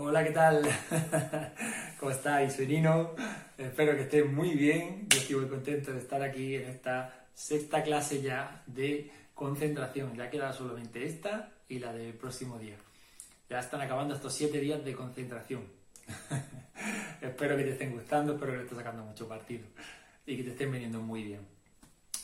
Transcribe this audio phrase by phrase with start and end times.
[0.00, 0.62] Hola, ¿qué tal?
[1.98, 2.52] ¿Cómo estáis?
[2.52, 3.16] Soy Nino.
[3.56, 5.08] Espero que estéis muy bien.
[5.08, 10.14] Yo estoy muy contento de estar aquí en esta sexta clase ya de concentración.
[10.14, 12.76] Ya queda solamente esta y la del próximo día.
[13.50, 15.64] Ya están acabando estos siete días de concentración.
[17.20, 19.66] espero que te estén gustando, espero que le estés sacando mucho partido
[20.24, 21.40] y que te estén viniendo muy bien.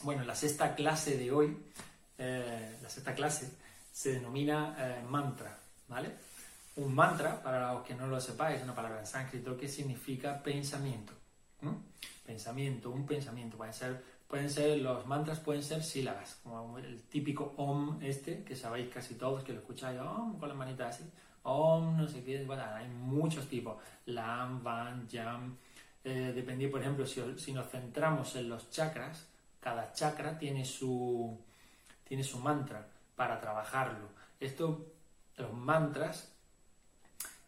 [0.03, 1.57] Bueno, la sexta clase de hoy,
[2.19, 3.51] eh, la sexta clase,
[3.91, 5.57] se denomina eh, mantra,
[5.89, 6.13] ¿vale?
[6.77, 10.41] Un mantra, para los que no lo sepáis, es una palabra en sánscrito que significa
[10.43, 11.13] pensamiento.
[12.25, 13.55] Pensamiento, un pensamiento.
[13.57, 18.55] Pueden ser, pueden ser, los mantras pueden ser sílabas, como el típico om este, que
[18.55, 21.09] sabéis casi todos, que lo escucháis om con las manitas así.
[21.43, 23.77] Om, no sé qué, bueno, hay muchos tipos.
[24.07, 25.55] Lam, van, yam.
[26.03, 29.27] Eh, por ejemplo, si, si nos centramos en los chakras,
[29.59, 31.39] cada chakra tiene su,
[32.03, 34.09] tiene su mantra para trabajarlo.
[34.39, 34.85] Esto,
[35.37, 36.34] los mantras,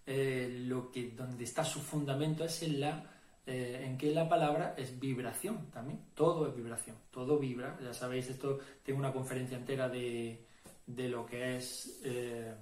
[0.10, 3.04] eh, lo que, donde está su fundamento es en, la,
[3.46, 6.00] eh, en que la palabra es vibración también.
[6.16, 7.78] Todo es vibración, todo vibra.
[7.84, 10.46] Ya sabéis, esto tengo una conferencia entera de,
[10.86, 12.56] de lo que es eh,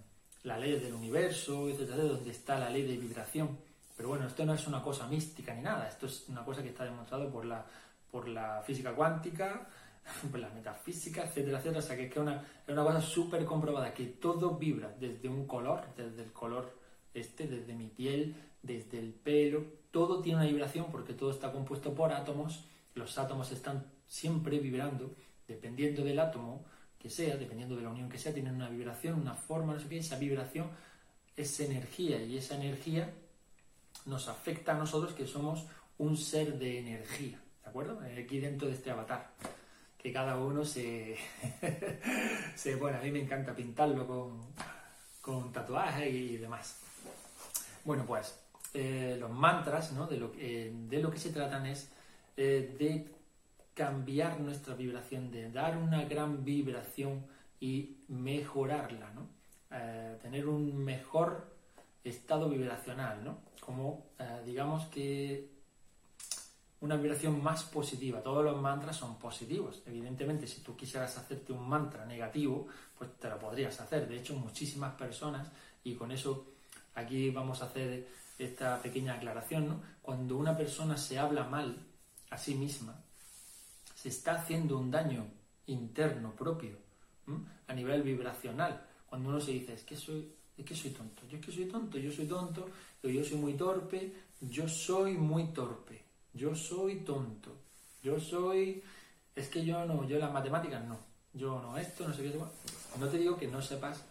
[0.44, 3.60] la ley del universo, etcétera, donde está la ley de vibración.
[3.96, 6.70] Pero bueno, esto no es una cosa mística ni nada, esto es una cosa que
[6.70, 7.64] está demostrado por la,
[8.10, 9.68] por la física cuántica,
[10.32, 11.80] pues la metafísica, etcétera, etcétera.
[11.80, 15.30] O sea, que es, que una, es una cosa súper comprobada, que todo vibra desde
[15.30, 16.85] un color, desde el color
[17.16, 21.96] este, desde mi piel, desde el pelo, todo tiene una vibración porque todo está compuesto
[21.96, 22.66] por átomos.
[22.94, 25.16] Los átomos están siempre vibrando,
[25.48, 26.66] dependiendo del átomo
[27.00, 29.88] que sea, dependiendo de la unión que sea, tienen una vibración, una forma, no sé
[29.88, 30.70] qué, esa vibración
[31.36, 33.14] es energía y esa energía
[34.06, 35.66] nos afecta a nosotros que somos
[35.98, 38.00] un ser de energía, ¿de acuerdo?
[38.00, 39.34] Aquí dentro de este avatar
[40.06, 41.18] que cada uno se,
[42.56, 44.54] se bueno, a mí me encanta pintarlo con,
[45.20, 46.80] con tatuajes y demás.
[47.86, 48.40] Bueno, pues
[48.74, 50.08] eh, los mantras, ¿no?
[50.08, 51.92] De lo, eh, de lo que se tratan es
[52.36, 53.14] eh, de
[53.76, 57.26] cambiar nuestra vibración, de dar una gran vibración
[57.60, 59.34] y mejorarla, ¿no?
[60.22, 61.54] tener un mejor
[62.02, 63.40] estado vibracional, ¿no?
[63.60, 64.06] Como,
[64.46, 65.50] digamos que
[66.80, 68.24] una vibración más positiva.
[68.24, 69.84] Todos los mantras son positivos.
[69.86, 72.68] Evidentemente, si tú quisieras hacerte un mantra negativo,
[72.98, 74.08] pues te lo podrías hacer.
[74.08, 75.52] De hecho, muchísimas personas,
[75.84, 76.55] y con eso
[76.96, 78.08] aquí vamos a hacer
[78.38, 79.82] esta pequeña aclaración, ¿no?
[80.02, 81.78] Cuando una persona se habla mal
[82.30, 83.02] a sí misma,
[83.94, 85.28] se está haciendo un daño
[85.68, 86.78] interno propio,
[87.68, 88.86] a nivel vibracional.
[89.08, 91.66] Cuando uno se dice, es que soy, es que soy tonto, yo es que soy
[91.66, 92.70] tonto, yo soy tonto,
[93.04, 96.06] yo soy muy torpe, yo soy muy torpe
[96.36, 97.56] yo soy tonto,
[98.04, 98.84] yo soy,
[99.36, 100.98] es que yo no, yo las matemáticas no,
[101.34, 102.38] yo no esto, no sé qué,
[103.00, 104.04] no te digo que no sepas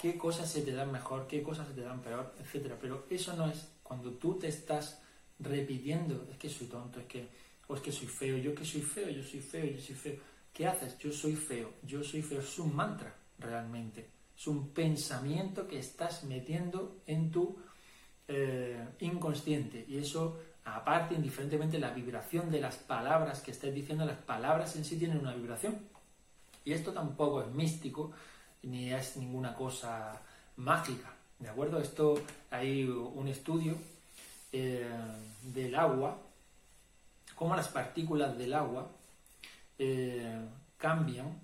[0.00, 3.34] qué cosas se te dan mejor, qué cosas se te dan peor, etcétera, pero eso
[3.36, 5.02] no es cuando tú te estás
[5.38, 7.28] repitiendo, es que soy tonto, es que,
[7.66, 10.16] o es que soy feo, yo que soy feo, yo soy feo, yo soy feo.
[10.52, 10.98] ¿Qué haces?
[10.98, 12.40] Yo soy feo, yo soy feo.
[12.40, 14.08] Es un mantra realmente.
[14.36, 17.56] Es un pensamiento que estás metiendo en tu
[18.26, 19.84] eh, inconsciente.
[19.86, 20.38] Y eso
[20.74, 25.18] Aparte, indiferentemente, la vibración de las palabras que estés diciendo, las palabras en sí tienen
[25.18, 25.78] una vibración.
[26.64, 28.12] Y esto tampoco es místico,
[28.62, 30.20] ni es ninguna cosa
[30.56, 31.78] mágica, ¿de acuerdo?
[31.80, 32.20] Esto
[32.50, 33.76] hay un estudio
[34.52, 34.88] eh,
[35.42, 36.18] del agua,
[37.34, 38.90] cómo las partículas del agua
[39.78, 40.40] eh,
[40.76, 41.40] cambian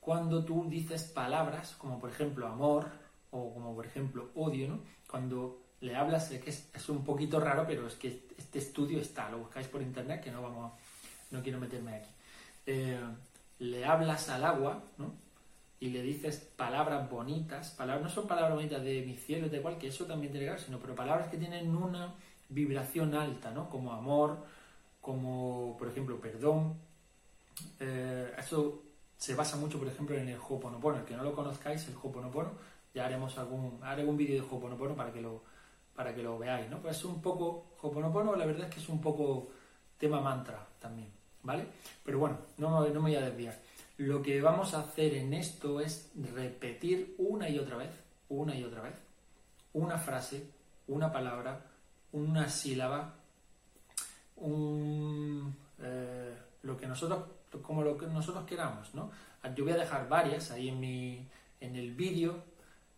[0.00, 2.88] cuando tú dices palabras como por ejemplo amor
[3.30, 4.80] o como por ejemplo odio, ¿no?
[5.06, 9.30] Cuando le hablas, es que es, un poquito raro, pero es que este estudio está,
[9.30, 10.72] lo buscáis por internet, que no vamos,
[11.30, 12.10] no quiero meterme aquí.
[12.66, 13.00] Eh,
[13.60, 15.12] le hablas al agua, ¿no?
[15.80, 19.78] Y le dices palabras bonitas, palabras, no son palabras bonitas de mi cielo, de cual,
[19.78, 22.14] que eso también tiene que sino, pero palabras que tienen una
[22.48, 23.68] vibración alta, ¿no?
[23.68, 24.44] Como amor,
[25.00, 26.74] como, por ejemplo, perdón.
[27.78, 28.82] Eh, eso
[29.16, 30.98] se basa mucho, por ejemplo, en el Hoponopono.
[30.98, 32.52] El que no lo conozcáis, el Hoponopono,
[32.94, 35.42] ya haremos algún, haré un vídeo de Hoponopono para que lo,
[35.94, 36.78] para que lo veáis, ¿no?
[36.78, 39.48] Pues es un poco, Hoponopono la verdad es que es un poco
[39.98, 41.10] tema mantra también,
[41.42, 41.66] ¿vale?
[42.04, 43.60] Pero bueno, no, no me voy a desviar.
[43.98, 47.90] Lo que vamos a hacer en esto es repetir una y otra vez,
[48.28, 48.94] una y otra vez,
[49.72, 50.48] una frase,
[50.86, 51.66] una palabra,
[52.12, 53.16] una sílaba,
[54.36, 57.24] un, eh, lo que nosotros,
[57.60, 59.10] como lo que nosotros queramos, ¿no?
[59.56, 61.28] Yo voy a dejar varias ahí en mi,
[61.60, 62.44] en el vídeo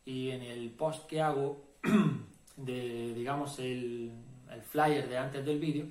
[0.05, 1.65] y en el post que hago
[2.57, 4.13] de, digamos, el,
[4.51, 5.87] el flyer de antes del vídeo,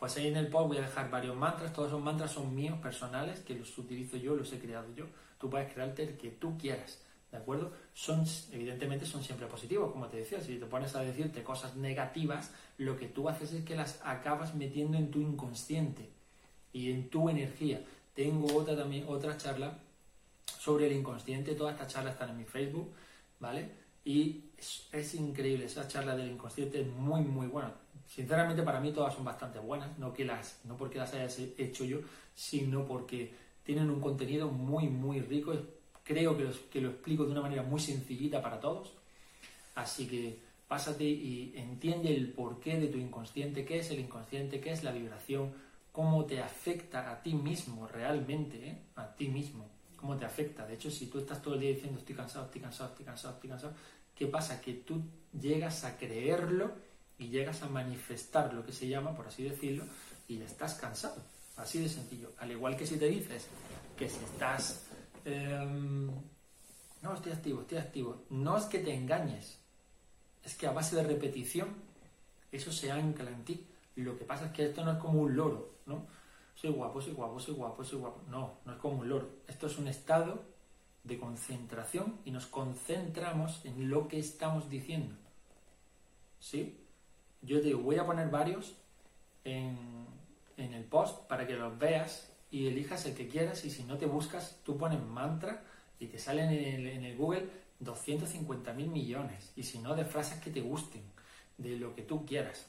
[0.00, 1.74] pues ahí en el post voy a dejar varios mantras.
[1.74, 5.04] Todos esos mantras son míos, personales, que los utilizo yo, los he creado yo.
[5.38, 7.70] Tú puedes crearte el que tú quieras, ¿de acuerdo?
[7.92, 12.50] Son, evidentemente son siempre positivos, como te decía, si te pones a decirte cosas negativas,
[12.78, 16.08] lo que tú haces es que las acabas metiendo en tu inconsciente
[16.72, 17.84] y en tu energía.
[18.14, 19.78] Tengo otra también, otra charla
[20.46, 22.90] sobre el inconsciente, todas estas charlas están en mi Facebook,
[23.38, 23.70] ¿vale?
[24.04, 24.44] Y
[24.92, 27.74] es, increíble, esa charla del inconsciente es muy, muy buena.
[28.06, 31.84] Sinceramente para mí todas son bastante buenas, no, que las, no porque las hayas hecho
[31.84, 31.98] yo,
[32.34, 33.32] sino porque
[33.62, 35.52] tienen un contenido muy, muy rico.
[36.02, 38.92] Creo que, que lo explico de una manera muy sencillita para todos.
[39.74, 44.72] Así que pásate y entiende el porqué de tu inconsciente, qué es el inconsciente, qué
[44.72, 45.52] es la vibración,
[45.92, 48.78] cómo te afecta a ti mismo realmente, ¿eh?
[48.96, 49.66] a ti mismo,
[50.00, 50.66] cómo te afecta.
[50.66, 53.34] De hecho, si tú estás todo el día diciendo estoy cansado, estoy cansado, estoy cansado,
[53.34, 53.74] estoy cansado,
[54.14, 54.60] ¿qué pasa?
[54.60, 55.02] Que tú
[55.38, 56.72] llegas a creerlo
[57.18, 59.84] y llegas a manifestar lo que se llama, por así decirlo,
[60.26, 61.22] y estás cansado.
[61.56, 62.32] Así de sencillo.
[62.38, 63.46] Al igual que si te dices
[63.96, 64.86] que si estás...
[65.26, 66.10] Em,
[67.02, 68.24] no, estoy activo, estoy activo.
[68.30, 69.58] No es que te engañes,
[70.44, 71.68] es que a base de repetición
[72.50, 73.66] eso se ancla en ti.
[73.96, 76.06] Lo que pasa es que esto no es como un loro, ¿no?
[76.60, 78.20] Soy guapo, soy guapo, soy guapo, soy guapo.
[78.28, 79.30] No, no es como un loro.
[79.48, 80.42] Esto es un estado
[81.04, 85.14] de concentración y nos concentramos en lo que estamos diciendo.
[86.38, 86.76] ¿Sí?
[87.40, 88.74] Yo te voy a poner varios
[89.44, 90.06] en,
[90.58, 93.96] en el post para que los veas y elijas el que quieras y si no
[93.96, 95.64] te buscas, tú pones mantra
[95.98, 97.48] y te salen en el, en el Google
[97.78, 101.02] 250 mil millones y si no de frases que te gusten,
[101.56, 102.66] de lo que tú quieras.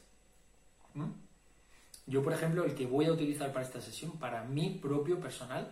[0.94, 1.12] ¿Mm?
[2.12, 5.72] Yo, por ejemplo, el que voy a utilizar para esta sesión, para mí propio personal,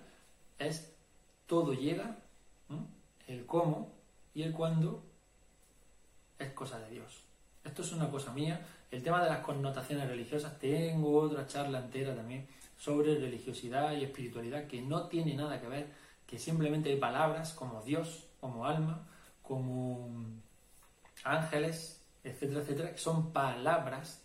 [0.57, 0.89] es
[1.47, 2.15] todo llega,
[3.27, 3.91] el cómo
[4.33, 5.03] y el cuándo
[6.37, 7.25] es cosa de Dios.
[7.65, 8.65] Esto es una cosa mía.
[8.89, 12.47] El tema de las connotaciones religiosas, tengo otra charla entera también
[12.77, 15.91] sobre religiosidad y espiritualidad que no tiene nada que ver,
[16.25, 19.05] que simplemente hay palabras como Dios, como alma,
[19.41, 20.07] como
[21.25, 24.23] ángeles, etcétera, etcétera, que son palabras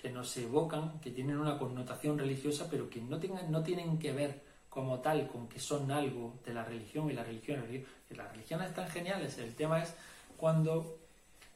[0.00, 4.12] que nos evocan, que tienen una connotación religiosa, pero que no, tengan, no tienen que
[4.12, 7.62] ver como tal con que son algo de la religión y la religión.
[8.08, 9.94] Las religiones están geniales, el tema es
[10.38, 10.98] cuando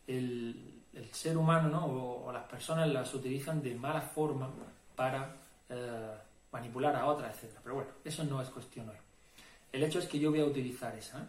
[0.07, 0.83] el,
[1.13, 1.87] ser humano ¿no?
[1.87, 4.51] o, las personas las utilizan de mala forma
[4.95, 5.37] para
[5.71, 6.15] eh,
[6.53, 7.55] manipular a otras, etc.
[7.63, 8.97] Pero bueno, eso no es cuestión hoy.
[9.73, 11.19] El hecho es que yo voy a utilizar esa.
[11.19, 11.27] ¿eh?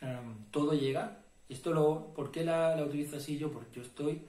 [0.00, 1.18] Em, todo llega.
[1.48, 3.52] Y esto lo, ¿por qué la, la utilizo así yo?
[3.52, 4.22] Porque yo estoy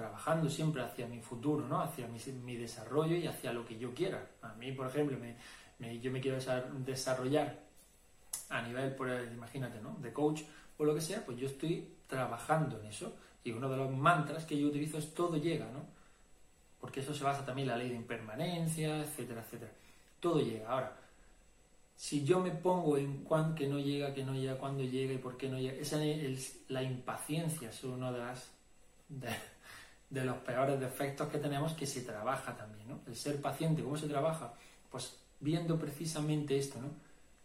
[0.00, 1.82] trabajando siempre hacia mi futuro, ¿no?
[1.82, 4.26] hacia mi, desarrollo y hacia lo que yo quiera.
[4.40, 5.18] A mí, por ejemplo,
[5.78, 6.38] yo me quiero
[6.86, 7.60] desarrollar
[8.48, 8.96] a nivel,
[9.34, 9.96] imagínate, ¿no?
[10.00, 10.42] de coach
[10.78, 13.14] o lo que sea, pues yo estoy trabajando en eso.
[13.44, 15.84] Y uno de los mantras que yo utilizo es todo llega, ¿no?
[16.80, 19.72] Porque eso se basa también en la ley de impermanencia, etcétera, etcétera.
[20.18, 20.70] Todo llega.
[20.70, 20.96] Ahora,
[21.96, 25.18] si yo me pongo en cuándo que no llega, que no llega, cuándo llega y
[25.18, 28.50] por qué no llega, esa es la impaciencia, es una de las
[29.10, 29.28] de
[30.10, 33.00] los peores defectos que tenemos que se trabaja también, ¿no?
[33.06, 34.52] El ser paciente, ¿cómo se trabaja?
[34.90, 36.88] Pues viendo precisamente esto, ¿no?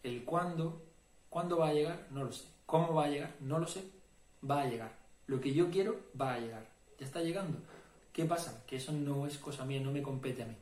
[0.04, 0.82] El cuándo,
[1.30, 2.46] cuándo va a llegar, no lo sé.
[2.66, 3.36] ¿Cómo va a llegar?
[3.40, 3.84] No lo sé.
[4.50, 4.92] Va a llegar.
[5.28, 6.66] Lo que yo quiero va a llegar.
[7.00, 7.60] Ya está llegando.
[8.12, 8.64] ¿Qué pasa?
[8.66, 10.56] Que eso no es cosa mía, no me compete a mí.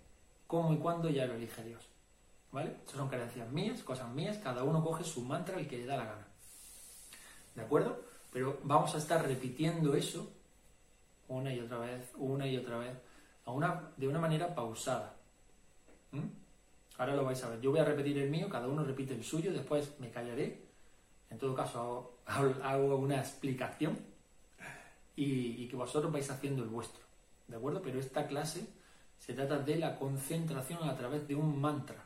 [0.47, 1.87] ¿Cómo y cuándo ya lo elige Dios?
[2.51, 2.75] ¿Vale?
[2.85, 5.97] Esas son creencias mías, cosas mías, cada uno coge su mantra el que le da
[5.97, 6.27] la gana.
[7.55, 8.01] ¿De acuerdo?
[8.31, 10.31] Pero vamos a estar repitiendo eso
[11.27, 12.97] una y otra vez, una y otra vez,
[13.45, 15.15] a una, de una manera pausada.
[16.11, 16.43] ¿Mm?
[16.97, 17.61] Ahora lo vais a ver.
[17.61, 20.61] Yo voy a repetir el mío, cada uno repite el suyo, después me callaré.
[21.29, 23.97] En todo caso, hago, una explicación
[25.15, 27.01] y, que vosotros vais haciendo el vuestro.
[27.47, 27.81] ¿De acuerdo?
[27.81, 28.67] Pero esta clase
[29.17, 32.05] se trata de la concentración a través de un mantra.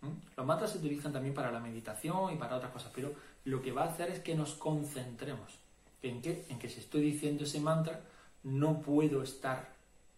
[0.00, 0.36] ¿Mm?
[0.36, 3.12] Los mantras se utilizan también para la meditación y para otras cosas, pero
[3.44, 5.58] lo que va a hacer es que nos concentremos.
[6.02, 6.46] ¿En qué?
[6.48, 8.00] En que si estoy diciendo ese mantra,
[8.42, 9.68] no puedo estar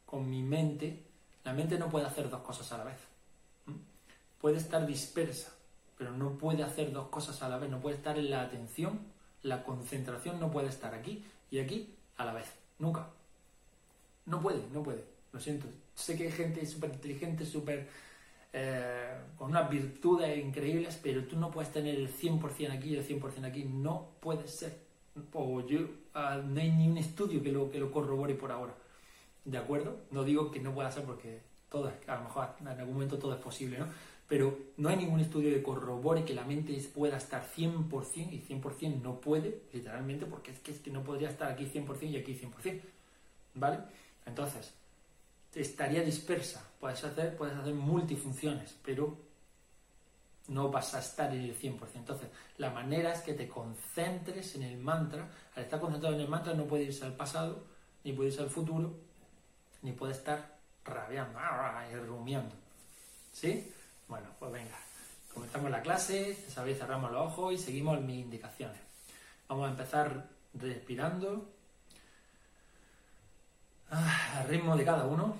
[0.06, 1.02] con mi mente,
[1.44, 2.98] la mente no puede hacer dos cosas a la vez.
[4.40, 5.52] Puede estar dispersa,
[5.96, 9.00] pero no puede hacer dos cosas a la vez, no puede estar en la atención,
[9.42, 12.46] la concentración no puede estar aquí y aquí a la vez,
[12.78, 13.08] nunca.
[14.26, 15.66] No puede, no puede, lo siento.
[15.94, 17.88] Sé que hay gente súper inteligente, súper...
[18.54, 23.08] Eh, con unas virtudes increíbles, pero tú no puedes tener el 100% aquí y el
[23.08, 24.81] 100% aquí, no puede ser
[25.32, 25.80] o yo,
[26.14, 28.74] ah, no hay ni un estudio que lo, que lo corrobore por ahora.
[29.44, 29.96] ¿De acuerdo?
[30.10, 33.34] No digo que no pueda ser porque todo, a lo mejor en algún momento todo
[33.34, 33.86] es posible, ¿no?
[34.28, 39.02] Pero no hay ningún estudio que corrobore que la mente pueda estar 100% y 100%
[39.02, 42.34] no puede, literalmente, porque es que, es que no podría estar aquí 100% y aquí
[42.34, 42.80] 100%.
[43.54, 43.78] ¿Vale?
[44.24, 44.72] Entonces,
[45.54, 46.66] estaría dispersa.
[46.80, 49.16] Puedes hacer, puedes hacer multifunciones, pero
[50.48, 51.78] no vas a estar en el 100%.
[51.94, 55.28] Entonces, la manera es que te concentres en el mantra.
[55.54, 57.64] Al estar concentrado en el mantra no puede irse al pasado,
[58.04, 58.94] ni puede irse al futuro,
[59.82, 61.38] ni puede estar rabiando
[61.90, 62.54] y rumiando.
[63.32, 63.72] ¿Sí?
[64.08, 64.78] Bueno, pues venga.
[65.32, 68.78] Comenzamos la clase, sabéis, cerramos los ojos y seguimos mis indicaciones.
[69.48, 71.50] Vamos a empezar respirando
[73.90, 75.36] ah, al ritmo de cada uno.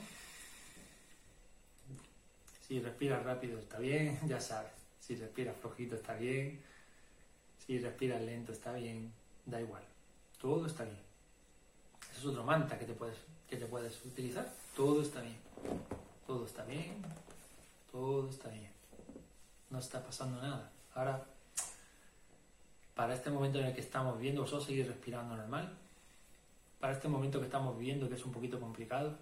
[2.67, 4.82] Si respiras rápido está bien, ya sabes.
[5.03, 6.63] Si respiras flojito está bien.
[7.59, 9.13] Si respiras lento está bien.
[9.45, 9.83] Da igual.
[10.41, 10.99] Todo está bien.
[12.13, 13.17] Ese es otro manta que te puedes,
[13.51, 14.49] que te puedes utilizar.
[14.77, 15.37] Todo está bien.
[16.25, 17.03] Todo está bien.
[17.91, 18.71] Todo está bien.
[19.71, 20.71] No está pasando nada.
[20.95, 21.25] Ahora,
[22.95, 25.77] para este momento en el que estamos viviendo, vosotros seguir respirando normal.
[26.79, 29.19] Para este momento que estamos viviendo, que es un poquito complicado.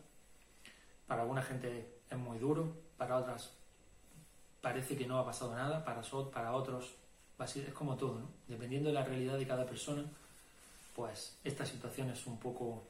[1.07, 3.60] Para alguna gente es muy duro, para otras
[4.61, 6.03] parece que no ha pasado nada, para,
[6.33, 6.95] para otros
[7.45, 8.29] es como todo, ¿no?
[8.49, 10.05] Dependiendo de la realidad de cada persona,
[10.95, 12.85] pues esta situación es un poco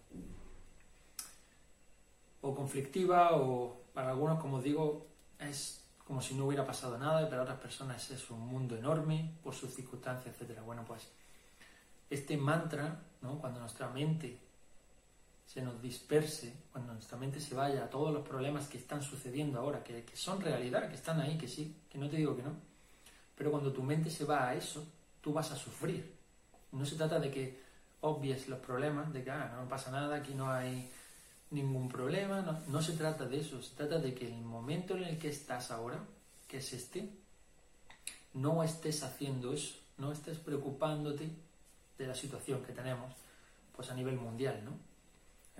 [2.43, 5.07] o conflictiva o para algunos, como digo,
[5.39, 9.31] es como si no hubiera pasado nada y para otras personas es un mundo enorme
[9.43, 10.61] por sus circunstancias, etc.
[10.65, 11.09] Bueno, pues
[12.09, 13.39] este mantra, ¿no?
[13.39, 14.39] cuando nuestra mente
[15.53, 19.59] se nos disperse, cuando nuestra mente se vaya a todos los problemas que están sucediendo
[19.59, 22.55] ahora, que, son realidad, que están ahí, que sí, que no te digo que no,
[23.35, 24.87] pero cuando tu mente se va a eso,
[25.21, 26.15] tú vas a sufrir.
[26.71, 27.61] No se trata de que
[28.01, 30.89] obvies los problemas, de que ah, no pasa nada, aquí no hay
[31.51, 35.03] ningún problema, no, no se trata de eso, se trata de que el momento en
[35.03, 35.99] el que estás ahora,
[36.47, 37.11] que es este,
[38.35, 41.29] no estés haciendo eso, no estés preocupándote
[41.99, 43.13] de la situación que tenemos
[43.75, 44.90] pues a nivel mundial, ¿no?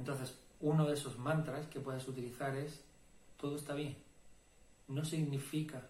[0.01, 2.81] Entonces, uno de esos mantras que puedes utilizar es,
[3.37, 3.99] todo está bien.
[4.89, 5.83] No significa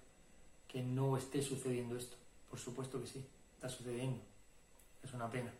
[0.67, 2.17] que no esté sucediendo esto.
[2.49, 3.25] Por supuesto que sí,
[3.55, 4.21] está sucediendo.
[5.05, 5.53] Es una pena.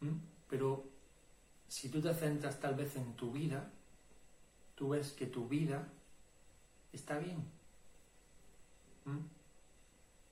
[0.00, 0.12] ¿Mm?
[0.46, 0.84] Pero
[1.66, 3.70] si tú te centras tal vez en tu vida,
[4.74, 5.88] tú ves que tu vida
[6.92, 7.42] está bien.
[9.06, 9.20] ¿Mm?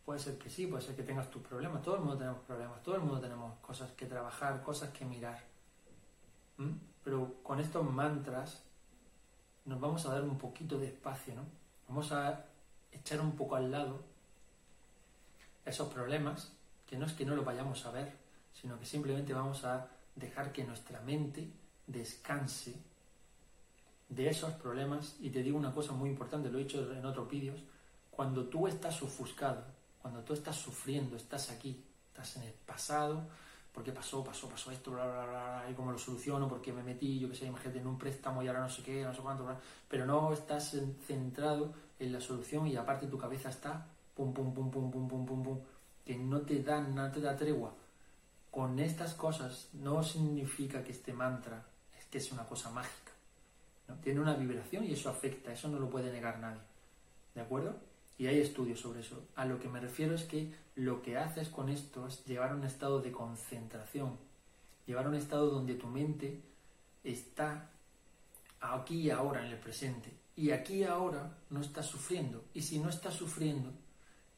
[0.04, 1.80] Puede ser que sí, puede ser que tengas tus problemas.
[1.80, 5.42] Todo el mundo tenemos problemas, todo el mundo tenemos cosas que trabajar, cosas que mirar.
[6.58, 6.91] ¿Mm?
[7.04, 8.62] Pero con estos mantras
[9.64, 11.42] nos vamos a dar un poquito de espacio, ¿no?
[11.88, 12.44] Vamos a
[12.90, 14.00] echar un poco al lado
[15.64, 16.52] esos problemas,
[16.87, 18.12] que no es que no los vayamos a ver,
[18.52, 21.50] sino que simplemente vamos a dejar que nuestra mente
[21.87, 22.75] descanse
[24.09, 25.16] de esos problemas.
[25.21, 27.61] Y te digo una cosa muy importante, lo he dicho en otros vídeos,
[28.11, 29.64] cuando tú estás ofuscado,
[30.00, 33.26] cuando tú estás sufriendo, estás aquí, estás en el pasado,
[33.73, 34.23] ¿por qué pasó?
[34.23, 37.35] Pasó, pasó esto, bla, bla, bla, y cómo lo soluciono, porque me metí, yo qué
[37.35, 39.47] sé, imagínate, en un préstamo y ahora no sé qué, no sé cuánto,
[39.88, 40.76] pero no estás
[41.07, 45.26] centrado en la solución y aparte tu cabeza está pum, pum, pum, pum, pum, pum,
[45.26, 45.59] pum, pum,
[46.05, 47.75] que no te da, no te da tregua.
[48.50, 51.64] Con estas cosas no significa que este mantra
[51.99, 53.12] es que es una cosa mágica.
[54.02, 56.61] Tiene una vibración y eso afecta, eso no lo puede negar nadie.
[57.35, 57.75] ¿De acuerdo?
[58.23, 59.26] Y hay estudios sobre eso.
[59.35, 62.55] A lo que me refiero es que lo que haces con esto es llevar a
[62.55, 64.17] un estado de concentración,
[64.87, 66.41] llevar a un estado donde tu mente
[67.02, 67.69] está
[68.61, 70.12] aquí y ahora en el presente.
[70.37, 72.45] Y aquí y ahora no está sufriendo.
[72.55, 73.73] Y si no está sufriendo,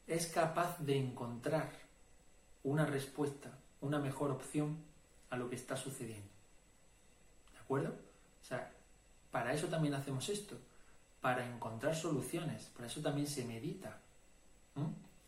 [0.07, 1.71] es capaz de encontrar
[2.63, 4.77] una respuesta, una mejor opción
[5.29, 6.31] a lo que está sucediendo.
[7.53, 7.89] ¿De acuerdo?
[8.41, 8.73] O sea,
[9.29, 10.57] para eso también hacemos esto
[11.25, 12.65] para encontrar soluciones.
[12.65, 13.97] Por eso también se medita.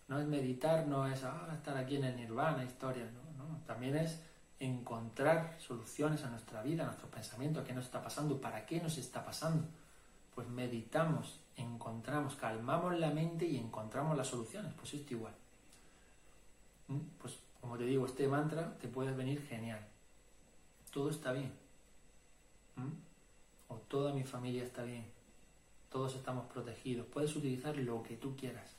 [0.07, 3.57] No es meditar, no es ah, estar aquí en el nirvana, historia, no, no.
[3.65, 4.21] También es
[4.59, 8.79] encontrar soluciones a nuestra vida, a nuestros pensamientos, a qué nos está pasando, para qué
[8.79, 9.65] nos está pasando.
[10.35, 14.71] Pues meditamos, encontramos, calmamos la mente y encontramos las soluciones.
[14.75, 15.33] Pues esto igual.
[17.17, 19.83] Pues como te digo, este mantra te puede venir genial.
[20.91, 21.51] Todo está bien.
[23.67, 25.16] O toda mi familia está bien
[25.89, 27.07] todos estamos protegidos.
[27.07, 28.71] Puedes utilizar lo que tú quieras,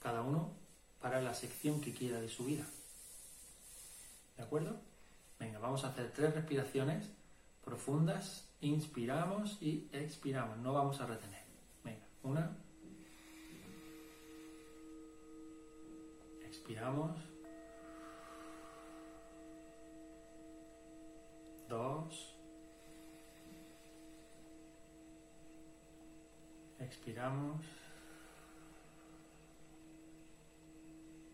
[0.00, 0.52] cada uno
[1.00, 2.64] para la sección que quiera de su vida.
[4.36, 4.76] ¿De acuerdo?
[5.38, 7.10] Venga, vamos a hacer tres respiraciones
[7.64, 8.48] profundas.
[8.60, 10.58] Inspiramos y expiramos.
[10.58, 11.42] No vamos a retener.
[11.84, 12.56] Venga, una.
[16.44, 17.16] Expiramos.
[21.68, 22.35] Dos.
[26.86, 27.62] Expiramos.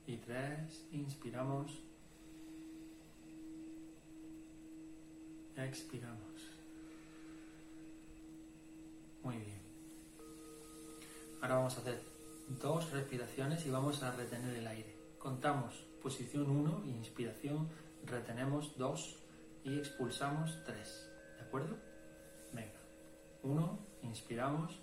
[0.06, 1.78] Y tres, inspiramos.
[5.54, 6.18] Expiramos.
[9.23, 9.61] Muy bien.
[11.42, 12.00] Ahora vamos a hacer
[12.62, 14.97] dos respiraciones y vamos a retener el aire.
[15.18, 17.68] Contamos posición 1, inspiración,
[18.06, 19.16] retenemos 2
[19.64, 21.11] y expulsamos 3.
[21.37, 21.76] ¿De acuerdo?
[22.54, 22.80] Venga.
[23.42, 24.80] 1, inspiramos.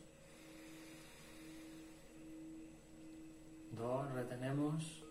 [3.79, 5.03] 2, retenemos.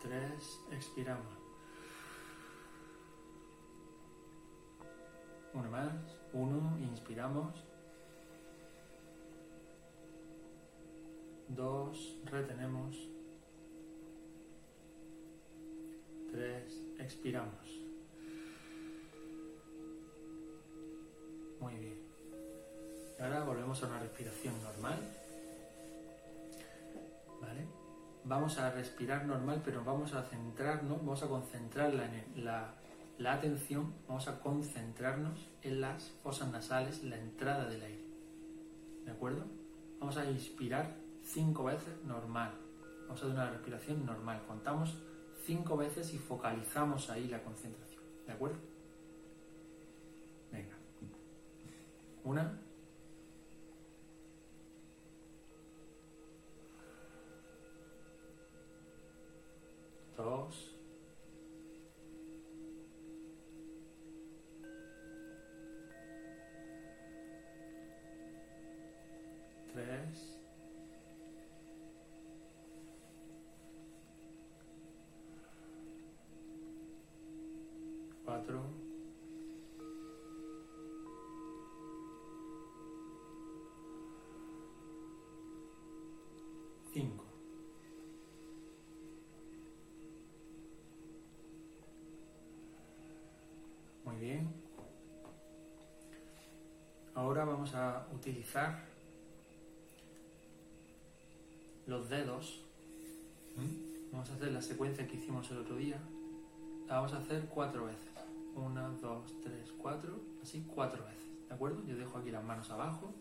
[0.00, 1.26] 3, expiramos.
[5.52, 5.92] Uno más.
[6.32, 7.62] 1, inspiramos.
[11.48, 12.96] 2, retenemos.
[16.30, 17.80] 3, expiramos.
[21.60, 21.98] Muy bien.
[23.20, 25.27] Ahora volvemos a una respiración normal.
[28.28, 34.38] Vamos a respirar normal, pero vamos a centrarnos, vamos a concentrar la, atención, vamos a
[34.40, 38.04] concentrarnos en las fosas nasales, la entrada del aire.
[39.06, 39.46] ¿De acuerdo?
[39.98, 42.52] Vamos a inspirar cinco veces normal.
[43.06, 44.42] Vamos a hacer una respiración normal.
[44.46, 44.98] Contamos
[45.46, 48.02] cinco veces y focalizamos ahí la concentración.
[48.26, 48.58] ¿De acuerdo?
[50.52, 50.76] Venga.
[52.24, 52.60] Una.
[60.18, 60.74] Dos.
[69.72, 70.40] Tres.
[78.24, 78.87] Cuatro.
[94.28, 94.46] Bien.
[97.14, 98.84] Ahora vamos a utilizar
[101.86, 102.62] los dedos.
[104.12, 105.98] Vamos a hacer la secuencia que hicimos el otro día.
[106.86, 108.10] La vamos a hacer cuatro veces.
[108.54, 110.20] Una, dos, tres, cuatro.
[110.42, 111.48] Así cuatro veces.
[111.48, 111.82] ¿De acuerdo?
[111.86, 113.14] Yo dejo aquí las manos abajo.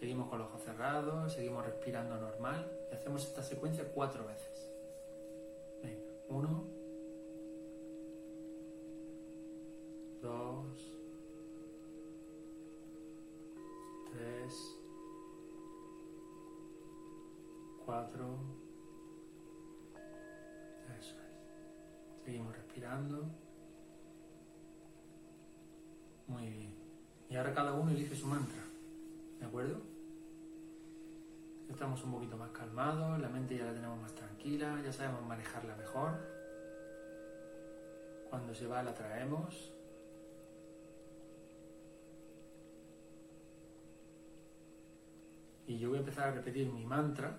[0.00, 4.70] Seguimos con los ojos cerrados, seguimos respirando normal y hacemos esta secuencia cuatro veces.
[5.82, 6.77] Venga, uno,
[14.48, 14.80] tres,
[17.84, 18.38] cuatro,
[20.98, 22.24] eso es.
[22.24, 23.26] Seguimos respirando.
[26.26, 26.74] Muy bien.
[27.28, 28.62] Y ahora cada uno elige su mantra.
[29.38, 29.80] ¿De acuerdo?
[31.68, 35.76] Estamos un poquito más calmados, la mente ya la tenemos más tranquila, ya sabemos manejarla
[35.76, 36.18] mejor.
[38.30, 39.77] Cuando se va la traemos.
[45.68, 47.38] Y yo voy a empezar a repetir mi mantra.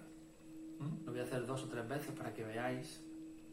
[1.06, 3.04] Lo voy a hacer dos o tres veces para que veáis.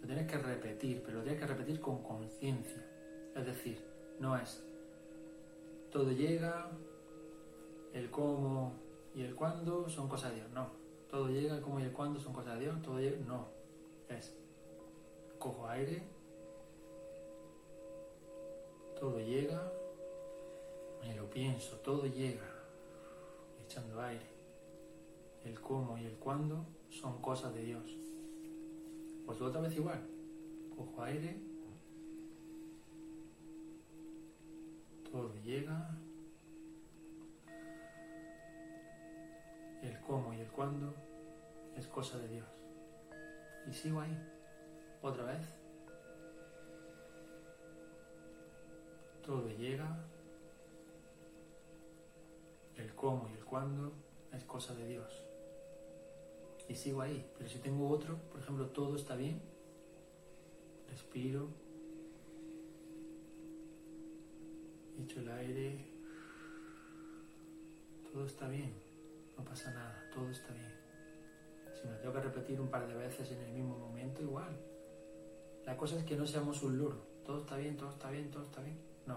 [0.01, 2.87] Lo tienes que repetir, pero lo tienes que repetir con conciencia.
[3.35, 3.83] Es decir,
[4.21, 4.63] no es
[5.97, 6.69] todo llega,
[7.95, 8.75] el cómo
[9.15, 10.51] y el cuándo son cosas de Dios.
[10.53, 10.69] No.
[11.09, 12.83] Todo llega, el cómo y el cuándo son cosas de Dios.
[12.83, 13.17] Todo llega.
[13.27, 13.49] No.
[14.11, 14.37] Es.
[15.39, 16.03] Cojo aire.
[19.01, 19.73] Todo llega.
[21.01, 21.77] Me lo pienso.
[21.77, 22.47] Todo llega.
[23.65, 24.36] Echando aire.
[25.47, 27.97] El cómo y el cuándo son cosas de Dios.
[29.25, 30.05] Pues otra vez igual.
[30.75, 31.41] Cojo aire.
[35.09, 35.97] Todo llega.
[39.83, 40.93] El cómo y el cuándo
[41.77, 42.49] es cosa de Dios.
[43.69, 44.19] Y sigo ahí.
[45.01, 45.47] Otra vez.
[49.25, 49.97] Todo llega.
[52.75, 53.93] El cómo y el cuándo
[54.33, 55.27] es cosa de Dios.
[56.69, 57.25] Y sigo ahí.
[57.37, 59.41] Pero si tengo otro, por ejemplo, todo está bien.
[60.89, 61.49] Respiro.
[64.99, 65.85] Echo el aire.
[68.13, 68.73] Todo está bien.
[69.37, 70.11] No pasa nada.
[70.13, 70.75] Todo está bien.
[71.81, 74.59] Si me tengo que repetir un par de veces en el mismo momento, igual.
[75.67, 77.07] La cosa es que no seamos un loro.
[77.25, 78.79] Todo está bien, todo está bien, todo está bien.
[79.05, 79.17] No.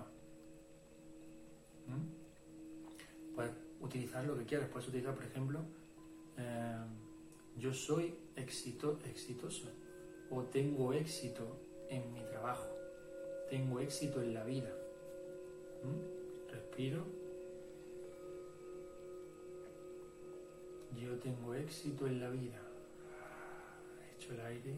[1.88, 3.33] ¿Mm?
[3.35, 4.67] Puedes utilizar lo que quieras.
[4.69, 5.62] Puedes utilizar, por ejemplo,
[6.38, 6.85] eh,
[7.60, 9.69] yo soy éxito, exitoso
[10.30, 11.43] o tengo éxito
[11.89, 12.69] en mi trabajo,
[13.50, 14.74] tengo éxito en la vida.
[15.84, 16.52] ¿Mm?
[16.52, 17.04] Respiro.
[20.95, 22.62] Yo tengo éxito en la vida.
[24.15, 24.76] Echo el aire.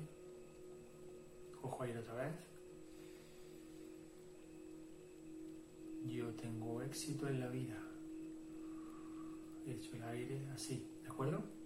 [1.61, 2.33] Cojo aire otra vez.
[6.05, 7.77] Yo tengo éxito en la vida.
[9.67, 10.87] Echo el aire así.
[11.03, 11.60] ¿De acuerdo?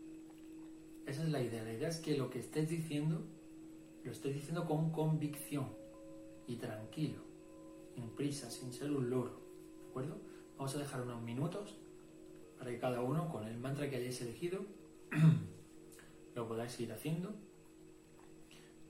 [1.05, 1.63] Esa es la idea.
[1.63, 3.21] La idea es que lo que estés diciendo,
[4.03, 5.67] lo estés diciendo con convicción
[6.47, 7.19] y tranquilo,
[7.93, 9.39] sin prisa, sin ser un loro.
[9.83, 10.17] ¿De acuerdo?
[10.57, 11.75] Vamos a dejar unos minutos
[12.57, 14.65] para que cada uno, con el mantra que hayáis elegido,
[16.35, 17.33] lo podáis ir haciendo.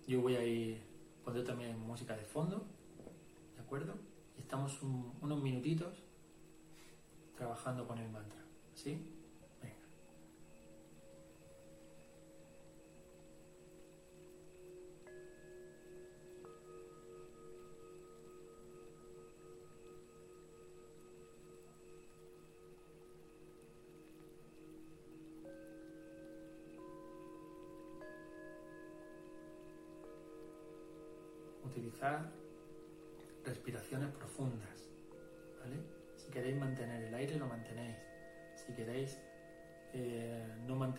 [0.07, 0.81] Yo voy a ir
[1.23, 2.65] poniendo también música de fondo,
[3.55, 3.95] ¿de acuerdo?
[4.37, 5.97] Y estamos unos minutitos
[7.35, 8.39] trabajando con el mantra,
[8.75, 9.14] ¿sí?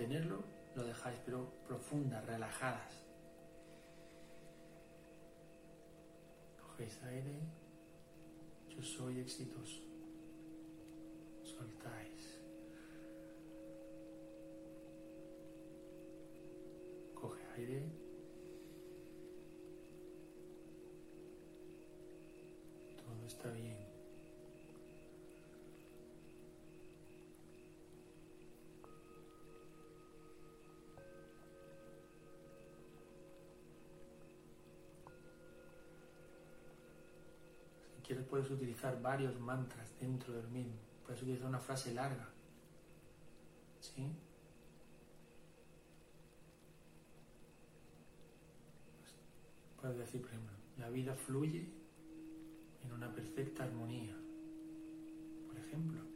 [0.07, 0.45] Mantenerlo,
[0.77, 3.05] lo dejáis, pero profundas, relajadas.
[6.61, 7.41] Cogéis aire,
[8.69, 9.83] yo soy exitoso.
[11.43, 12.39] Soltáis.
[17.15, 18.07] Coge aire.
[23.27, 23.86] está bien.
[38.07, 40.77] Quieres puedes utilizar varios mantras dentro del mismo.
[41.05, 42.29] Puedes utilizar una frase larga.
[43.81, 44.13] ¿Sí?
[49.81, 51.69] Puedes decir, por ejemplo, la vida fluye
[52.85, 54.17] en una perfecta armonía,
[55.47, 56.16] por ejemplo.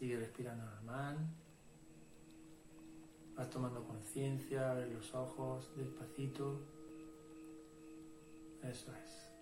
[0.00, 1.18] Sigue respirando normal.
[3.36, 6.58] Vas tomando conciencia, abre los ojos despacito.
[8.62, 9.32] Eso es.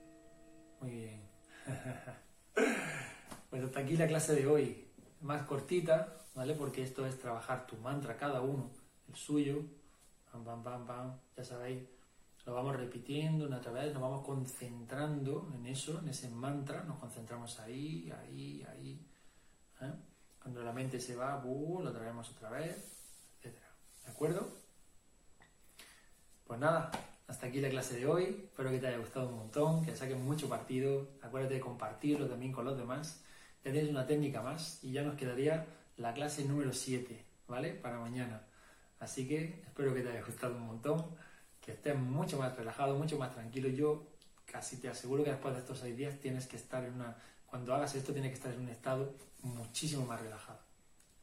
[0.80, 1.22] Muy bien.
[3.50, 4.88] pues hasta aquí la clase de hoy.
[5.20, 6.54] Más cortita, ¿vale?
[6.54, 8.68] Porque esto es trabajar tu mantra cada uno,
[9.06, 9.62] el suyo.
[10.32, 11.20] Pam, pam, pam, pam.
[11.36, 11.84] Ya sabéis
[12.48, 16.98] lo vamos repitiendo una otra vez, nos vamos concentrando en eso, en ese mantra, nos
[16.98, 18.97] concentramos ahí, ahí, ahí.
[20.78, 22.76] Se va, lo traemos otra vez,
[23.42, 23.56] etc.
[24.04, 24.48] ¿De acuerdo?
[26.46, 26.92] Pues nada,
[27.26, 28.44] hasta aquí la clase de hoy.
[28.44, 31.08] Espero que te haya gustado un montón, que saques mucho partido.
[31.20, 33.24] Acuérdate de compartirlo también con los demás.
[33.64, 37.74] Ya tienes una técnica más y ya nos quedaría la clase número 7, ¿vale?
[37.74, 38.42] Para mañana.
[39.00, 41.04] Así que espero que te haya gustado un montón
[41.60, 43.68] que estés mucho más relajado, mucho más tranquilo.
[43.68, 44.06] Yo
[44.46, 47.74] casi te aseguro que después de estos seis días tienes que estar en una, cuando
[47.74, 49.12] hagas esto tienes que estar en un estado
[49.42, 50.67] muchísimo más relajado.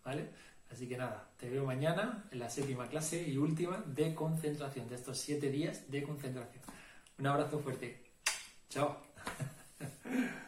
[0.05, 0.29] ¿Vale?
[0.71, 4.95] Así que nada, te veo mañana en la séptima clase y última de concentración, de
[4.95, 6.63] estos siete días de concentración.
[7.17, 8.03] Un abrazo fuerte.
[8.69, 9.01] Chao.